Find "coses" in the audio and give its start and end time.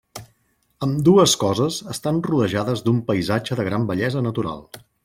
1.43-1.77